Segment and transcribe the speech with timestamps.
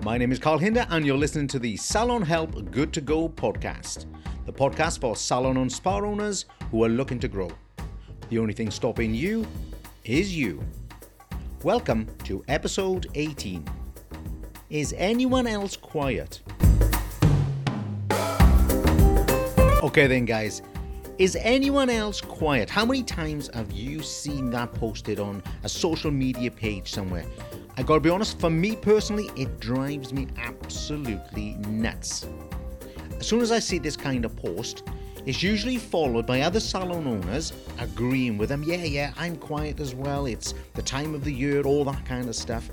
[0.00, 3.28] My name is Carl Hinder, and you're listening to the Salon Help Good to Go
[3.28, 4.04] podcast,
[4.44, 7.50] the podcast for salon and spa owners who are looking to grow.
[8.28, 9.46] The only thing stopping you
[10.04, 10.62] is you.
[11.62, 13.66] Welcome to episode 18.
[14.68, 16.42] Is anyone else quiet?
[19.82, 20.62] Okay, then, guys.
[21.18, 22.68] Is anyone else quiet?
[22.68, 27.24] How many times have you seen that posted on a social media page somewhere?
[27.78, 32.26] I gotta be honest, for me personally, it drives me absolutely nuts.
[33.20, 34.84] As soon as I see this kind of post,
[35.26, 38.62] it's usually followed by other salon owners agreeing with them.
[38.62, 40.24] Yeah, yeah, I'm quiet as well.
[40.24, 42.70] It's the time of the year, all that kind of stuff.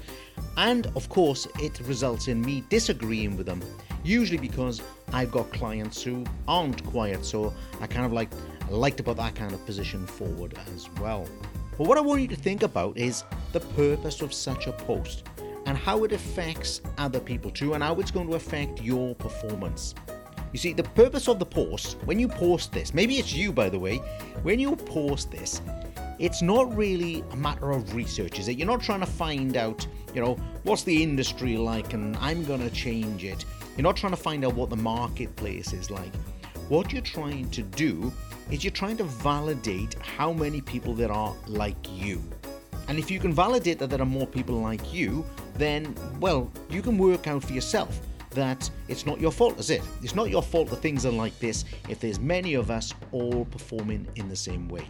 [0.55, 3.61] And of course, it results in me disagreeing with them,
[4.05, 4.81] usually because
[5.11, 8.29] I've got clients who aren't quiet, so I kind of like
[8.69, 11.27] like to put that kind of position forward as well.
[11.77, 15.23] But what I want you to think about is the purpose of such a post
[15.65, 19.95] and how it affects other people too, and how it's going to affect your performance.
[20.51, 23.69] You see, the purpose of the post, when you post this, maybe it's you by
[23.69, 23.97] the way,
[24.43, 25.61] when you post this,
[26.19, 28.57] it's not really a matter of research, is it?
[28.57, 32.61] You're not trying to find out, you know, what's the industry like and I'm going
[32.61, 33.45] to change it.
[33.75, 36.13] You're not trying to find out what the marketplace is like.
[36.69, 38.13] What you're trying to do
[38.51, 42.21] is you're trying to validate how many people there are like you.
[42.87, 46.81] And if you can validate that there are more people like you, then, well, you
[46.81, 47.99] can work out for yourself
[48.31, 49.81] that it's not your fault, is it?
[50.01, 53.45] It's not your fault that things are like this if there's many of us all
[53.45, 54.87] performing in the same way.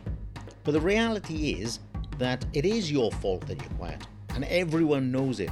[0.63, 1.79] But the reality is
[2.17, 5.51] that it is your fault that you're quiet, and everyone knows it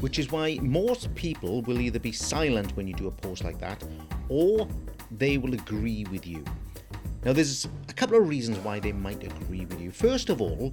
[0.00, 3.58] which is why most people will either be silent when you do a post like
[3.58, 3.82] that
[4.28, 4.68] or
[5.10, 6.44] they will agree with you.
[7.26, 9.90] Now, there's a couple of reasons why they might agree with you.
[9.90, 10.72] First of all,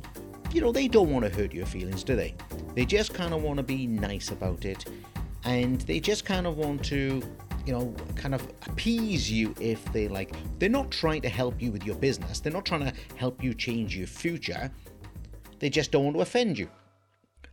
[0.51, 2.35] you know, they don't want to hurt your feelings, do they?
[2.75, 4.85] They just kind of want to be nice about it
[5.45, 7.23] and they just kind of want to,
[7.65, 10.35] you know, kind of appease you if they like.
[10.59, 13.55] They're not trying to help you with your business, they're not trying to help you
[13.55, 14.69] change your future.
[15.57, 16.69] They just don't want to offend you.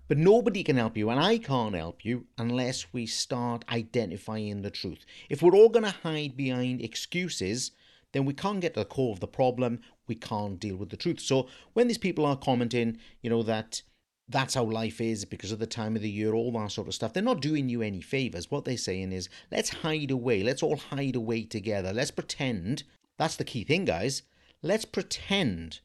[0.08, 4.70] But nobody can help you, and I can't help you unless we start identifying the
[4.70, 5.06] truth.
[5.30, 7.70] If we're all going to hide behind excuses,
[8.12, 9.80] then we can't get to the core of the problem.
[10.06, 11.20] We can't deal with the truth.
[11.20, 13.82] So when these people are commenting, you know, that
[14.28, 16.94] that's how life is because of the time of the year, all that sort of
[16.94, 18.50] stuff, they're not doing you any favors.
[18.50, 20.42] What they're saying is, let's hide away.
[20.42, 21.92] Let's all hide away together.
[21.92, 22.84] Let's pretend.
[23.18, 24.22] That's the key thing, guys.
[24.62, 25.80] Let's pretend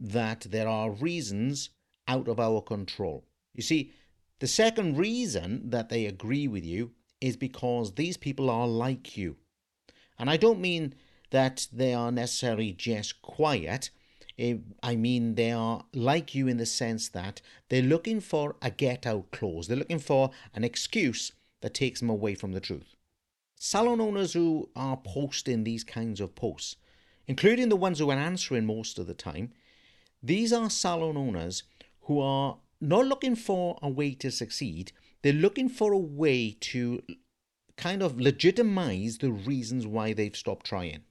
[0.00, 1.70] that there are reasons
[2.08, 3.24] out of our control.
[3.54, 3.92] You see,
[4.40, 9.36] the second reason that they agree with you is because these people are like you.
[10.18, 10.94] And I don't mean
[11.34, 13.90] that they are necessarily just quiet.
[14.38, 18.70] Eh, I mean, they are like you in the sense that they're looking for a
[18.70, 19.66] get out clause.
[19.66, 22.94] They're looking for an excuse that takes them away from the truth.
[23.56, 26.76] Salon owners who are posting these kinds of posts,
[27.26, 29.50] including the ones who are answering most of the time,
[30.22, 31.64] these are salon owners
[32.02, 34.92] who are not looking for a way to succeed,
[35.22, 37.02] they're looking for a way to
[37.76, 41.02] kind of legitimize the reasons why they've stopped trying.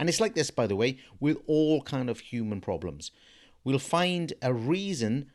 [0.00, 3.10] And it's like this, by the way, with all kind of human problems.
[3.64, 5.30] We'll find a reason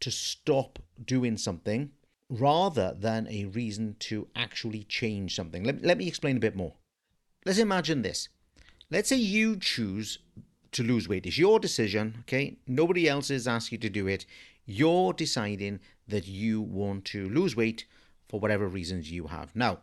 [0.00, 1.90] to stop doing something
[2.30, 5.62] rather than a reason to actually change something.
[5.62, 6.72] Let, let me explain a bit more.
[7.44, 8.30] Let's imagine this.
[8.90, 10.20] Let's say you choose
[10.72, 11.26] to lose weight.
[11.26, 12.56] It's your decision, okay?
[12.66, 14.24] Nobody else is asking you to do it.
[14.64, 17.84] You're deciding that you want to lose weight
[18.26, 19.54] for whatever reasons you have.
[19.54, 19.80] Now,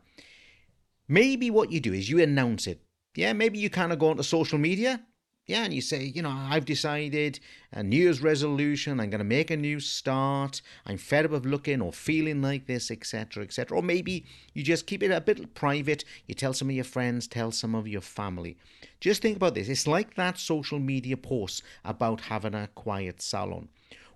[1.07, 2.81] maybe what you do is you announce it.
[3.15, 5.01] Yeah, maybe you kind of go onto social media.
[5.47, 7.39] Yeah, and you say, you know, I've decided
[7.71, 8.99] a New Year's resolution.
[8.99, 10.63] I'm going to make a new start.
[10.87, 13.77] I'm fed up of looking or feeling like this, etc., etc.
[13.77, 16.03] Or maybe you just keep it a bit private.
[16.25, 18.57] You tell some of your friends, tell some of your family.
[18.99, 19.69] Just think about this.
[19.69, 23.69] It's like that social media post about having a quiet salon.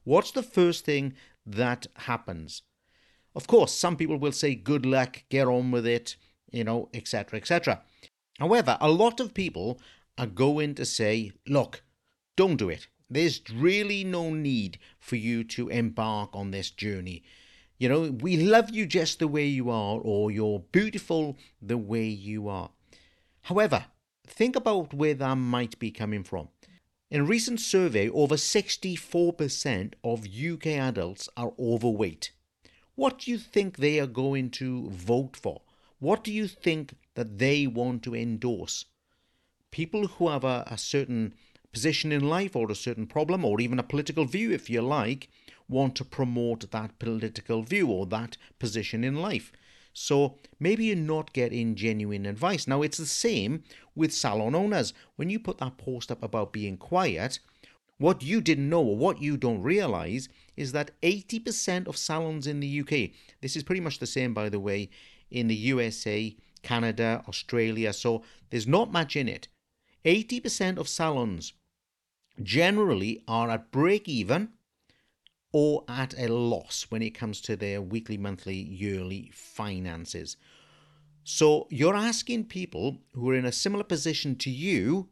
[0.04, 1.14] What's the first thing
[1.46, 2.64] that happens?
[3.36, 6.16] Of course, some people will say, good luck, get on with it,
[6.52, 7.84] you know, etc., etc.
[8.40, 9.80] However, a lot of people
[10.18, 11.84] are going to say, look,
[12.38, 12.88] don't do it.
[13.10, 17.24] There's really no need for you to embark on this journey.
[17.78, 22.06] You know, we love you just the way you are, or you're beautiful the way
[22.06, 22.70] you are.
[23.44, 23.86] However,
[24.28, 26.50] think about where that might be coming from.
[27.12, 32.32] In a recent survey, over 64% of UK adults are overweight.
[32.96, 35.62] What do you think they are going to vote for?
[36.00, 38.86] What do you think that they want to endorse?
[39.72, 41.34] People who have a, a certain
[41.74, 45.30] position in life or a certain problem or even a political view, if you like,
[45.68, 49.52] want to promote that political view or that position in life.
[49.92, 52.68] So maybe you're not getting genuine advice.
[52.68, 53.64] Now, it's the same
[53.96, 54.94] with salon owners.
[55.18, 57.40] When you put that post up about being quiet,
[57.98, 62.62] what you didn't know or what you don't realize is that 80% of salons in
[62.62, 63.12] the UK,
[63.42, 64.90] this is pretty much the same, by the way,
[65.30, 69.48] in the USA, Canada, Australia, so there's not much in it.
[70.06, 71.54] 80% of salons
[72.42, 74.50] generally are at break even
[75.52, 80.38] or at a loss when it comes to their weekly, monthly, yearly finances.
[81.24, 85.10] So you're asking people who are in a similar position to you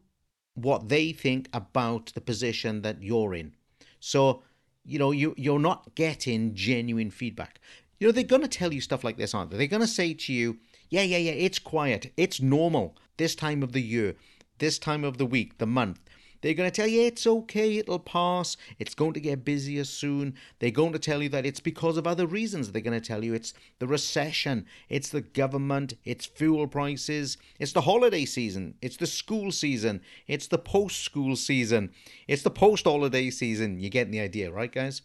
[0.54, 3.54] what they think about the position that you're in.
[4.00, 4.42] So,
[4.84, 7.60] you know, you, you're not getting genuine feedback.
[7.98, 9.56] You know, they're going to tell you stuff like this, aren't they?
[9.56, 10.58] They're going to say to you,
[10.90, 12.12] yeah, yeah, yeah, it's quiet.
[12.16, 14.14] It's normal this time of the year,
[14.58, 16.00] this time of the week, the month.
[16.40, 20.34] They're going to tell you it's okay, it'll pass, it's going to get busier soon.
[20.60, 22.70] They're going to tell you that it's because of other reasons.
[22.70, 27.72] They're going to tell you it's the recession, it's the government, it's fuel prices, it's
[27.72, 31.90] the holiday season, it's the school season, it's the post school season,
[32.28, 33.80] it's the post holiday season.
[33.80, 35.02] You get the idea, right, guys?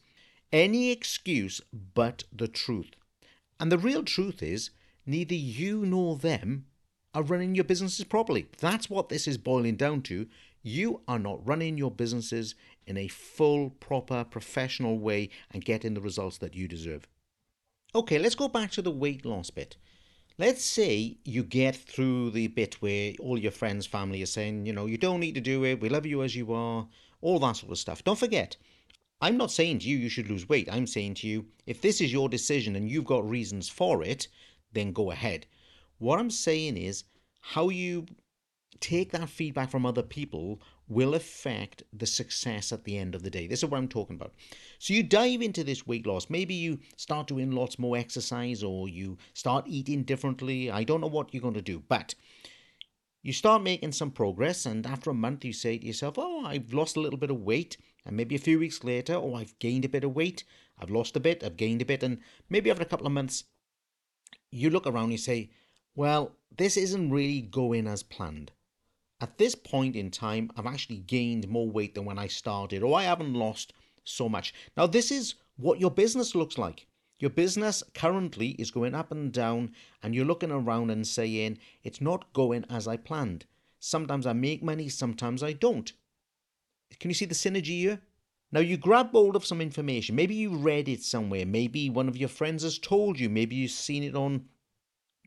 [0.52, 1.62] Any excuse
[1.96, 2.92] but the truth.
[3.60, 4.70] And the real truth is,
[5.06, 6.66] neither you nor them
[7.14, 8.48] are running your businesses properly.
[8.60, 10.28] That's what this is boiling down to
[10.64, 12.56] you are not running your businesses
[12.88, 17.08] in a full, proper, professional way and getting the results that you deserve.
[17.94, 19.76] Okay, let's go back to the weight loss bit.
[20.38, 24.74] Let's say you get through the bit where all your friends, family are saying, you
[24.74, 26.88] know, you don't need to do it, we love you as you are,
[27.22, 28.04] all that sort of stuff.
[28.04, 28.56] Don't forget,
[29.22, 30.68] I'm not saying to you you should lose weight.
[30.72, 34.28] I'm saying to you, if this is your decision and you've got reasons for it,
[34.74, 35.46] then go ahead.
[35.98, 37.06] What I'm saying is
[37.42, 38.06] how you
[38.80, 43.30] take that feedback from other people will affect the success at the end of the
[43.30, 43.48] day.
[43.48, 44.34] This is what I'm talking about.
[44.80, 46.30] So you dive into this weight loss.
[46.30, 50.70] Maybe you start doing lots more exercise or you start eating differently.
[50.70, 52.16] I don't know what you're going to do, but
[53.22, 56.74] you start making some progress and after a month you say to yourself, "Oh, I've
[56.74, 59.86] lost a little bit of weight." And maybe a few weeks later, "Oh, I've gained
[59.86, 60.44] a bit of weight.
[60.78, 62.20] I've lost a bit, I've gained a bit." And
[62.50, 63.46] maybe after a couple of months
[64.54, 65.50] you look around and you say,
[65.96, 68.52] "Well, this isn't really going as planned."
[69.20, 72.98] At this point in time, I've actually gained more weight than when I started, or
[72.98, 73.74] I haven't lost
[74.04, 74.54] so much.
[74.76, 76.88] Now, this is what your business looks like.
[77.20, 82.02] Your business currently is going up and down, and you're looking around and saying, it's
[82.02, 83.46] not going as I planned.
[83.80, 85.94] Sometimes I make money, sometimes I don't.
[87.00, 88.02] Can you see the synergy here?
[88.54, 90.16] Now, you grab hold of some information.
[90.16, 91.44] Maybe you read it somewhere.
[91.44, 93.28] Maybe one of your friends has told you.
[93.28, 94.46] Maybe you've seen it on,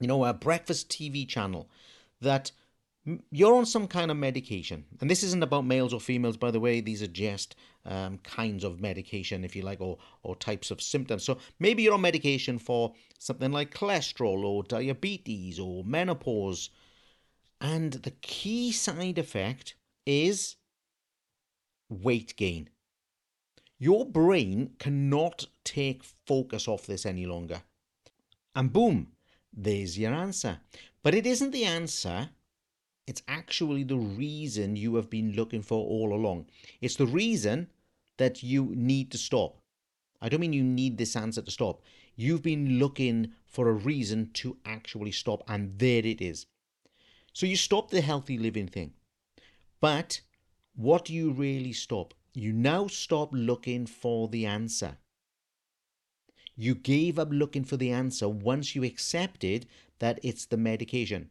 [0.01, 1.69] you know, a breakfast TV channel
[2.21, 2.53] that
[3.33, 6.61] you're on some kind of medication, and this isn't about males or females, by the
[6.61, 6.81] way.
[6.81, 11.25] These are just um, kinds of medication, if you like, or or types of symptoms.
[11.25, 16.71] So maybe you're on medication for something like cholesterol or diabetes or menopause,
[17.61, 19.75] and the key side effect
[20.05, 20.55] is
[21.89, 22.71] weight gain.
[23.79, 27.63] Your brain cannot take focus off this any longer,
[28.55, 29.09] and boom,
[29.53, 30.61] there's your answer.
[31.03, 32.31] But it isn't the answer
[33.07, 36.47] it's actually the reason you have been looking for all along.
[36.81, 37.69] It's the reason
[38.17, 39.59] that you need to stop.
[40.21, 41.83] I don't mean you need this answer to stop.
[42.17, 46.47] You've been looking for a reason to actually stop, and there it is.
[47.33, 48.95] So you stop the healthy living thing.
[49.81, 50.23] But
[50.75, 52.15] what do you really stop?
[52.37, 54.99] You now stop looking for the answer.
[56.55, 59.65] You gave up looking for the answer once you accepted
[60.01, 61.31] that it's the medication.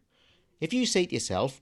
[0.60, 1.62] If you say to yourself,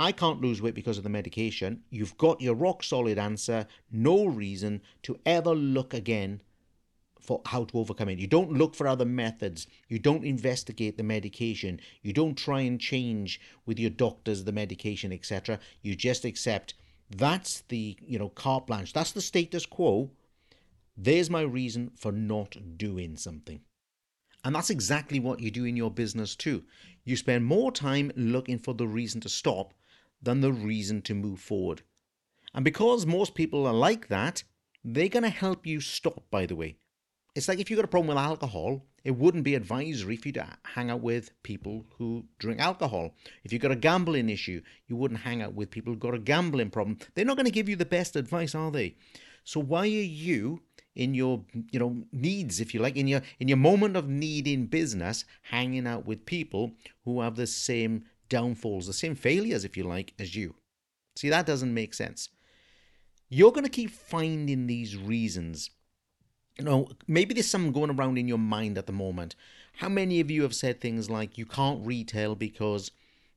[0.00, 4.26] I can't lose weight because of the medication, you've got your rock solid answer, no
[4.26, 6.40] reason to ever look again
[7.20, 8.18] for how to overcome it.
[8.18, 9.68] You don't look for other methods.
[9.86, 11.80] You don't investigate the medication.
[12.02, 15.60] You don't try and change with your doctors the medication, etc.
[15.82, 16.74] You just accept
[17.16, 18.92] that's the, you know, carte blanche.
[18.92, 20.10] That's the status quo.
[20.96, 23.60] There's my reason for not doing something.
[24.44, 26.64] And that's exactly what you do in your business too.
[27.04, 29.72] You spend more time looking for the reason to stop
[30.20, 31.82] than the reason to move forward.
[32.54, 34.44] And because most people are like that,
[34.84, 36.76] they're going to help you stop, by the way.
[37.34, 40.32] It's like if you've got a problem with alcohol, it wouldn't be advisory for you
[40.34, 43.14] to hang out with people who drink alcohol.
[43.42, 46.18] If you've got a gambling issue, you wouldn't hang out with people who've got a
[46.18, 46.98] gambling problem.
[47.14, 48.96] They're not going to give you the best advice, are they?
[49.44, 50.60] So why are you
[50.94, 54.46] in your you know needs if you like in your in your moment of need
[54.46, 56.72] in business hanging out with people
[57.06, 60.54] who have the same downfalls, the same failures, if you like, as you.
[61.16, 62.30] See, that doesn't make sense.
[63.28, 65.70] You're going to keep finding these reasons.
[66.62, 69.34] You know, maybe there's something going around in your mind at the moment.
[69.78, 72.92] How many of you have said things like you can't retail because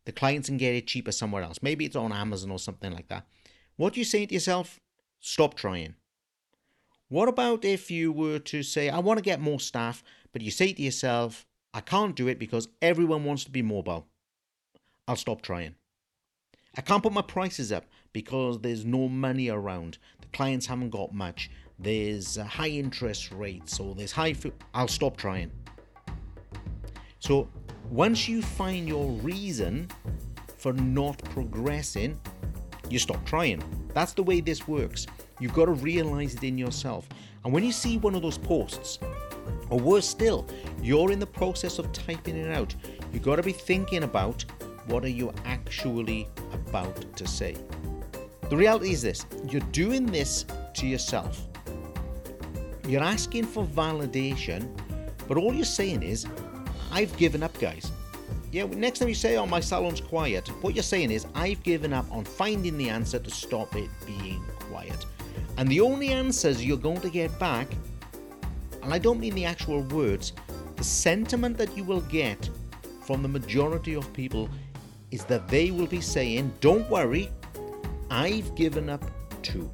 [0.05, 1.58] the clients can get it cheaper somewhere else?
[1.63, 3.25] Maybe it's on Amazon or something like that.
[3.77, 4.79] What do you say to yourself?
[5.20, 5.96] Stop trying.
[7.10, 10.51] What about if you were to say, I want to get more staff, but you
[10.51, 14.05] say to yourself, I can't do it because everyone wants to be mobile.
[15.08, 15.74] I'll stop trying.
[16.77, 19.98] I can't put my prices up because there's no money around.
[20.22, 21.50] The clients haven't got much.
[21.77, 24.32] There's high interest rates or there's high.
[24.32, 25.51] F- I'll stop trying.
[27.20, 27.50] So
[27.89, 29.89] once you find your reason
[30.58, 32.20] for not progressing,
[32.89, 33.63] you stop trying.
[33.94, 35.08] That's the way this works.
[35.39, 37.08] You've got to realize it in yourself.
[37.44, 39.00] And when you see one of those posts,
[39.70, 40.48] or worse still,
[40.82, 42.74] you're in the process of typing it out,
[43.12, 44.46] you've got to be thinking about
[44.88, 47.55] what are you actually about to say.
[48.50, 51.48] The reality is this you're doing this to yourself.
[52.88, 54.70] You're asking for validation,
[55.27, 56.27] but all you're saying is,
[56.92, 57.92] I've given up, guys.
[58.51, 61.94] Yeah, next time you say, oh, my salon's quiet, what you're saying is, I've given
[61.94, 65.06] up on finding the answer to stop it being quiet.
[65.58, 67.68] And the only answers you're going to get back,
[68.84, 70.34] and I don't mean the actual words,
[70.75, 72.50] the sentiment that you will get
[73.01, 74.50] from the majority of people
[75.12, 77.30] is that they will be saying, Don't worry,
[78.12, 79.04] I've given up
[79.42, 79.72] too.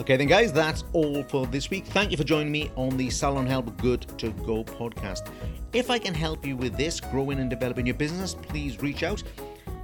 [0.00, 1.86] Okay, then, guys, that's all for this week.
[1.86, 5.30] Thank you for joining me on the Salon Help Good to Go podcast.
[5.72, 9.22] If I can help you with this, growing and developing your business, please reach out.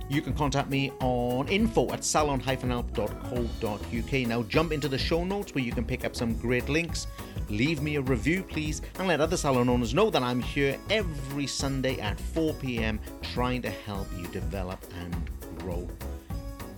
[0.08, 4.12] You can contact me on info at salon-help.co.uk.
[4.26, 7.06] Now jump into the show notes where you can pick up some great links.
[7.48, 11.46] Leave me a review, please, and let other salon owners know that I'm here every
[11.46, 12.98] Sunday at 4 p.m.
[13.22, 15.86] trying to help you develop and grow.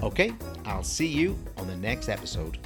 [0.02, 0.34] Okay,
[0.66, 2.58] I'll see you on the next episode.